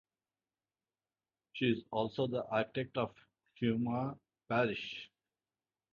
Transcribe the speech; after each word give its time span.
She 1.53 1.65
is 1.65 1.83
also 1.91 2.25
the 2.25 2.43
architect 2.47 2.97
of 2.97 3.13
Hiiumaa 3.61 4.17
Parish. 4.49 5.11